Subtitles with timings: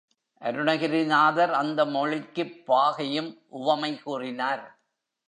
[0.41, 4.79] அருணகிரிநாதர் அந்த மொழிக்குப் பாகையும் உவமை கூறினார்.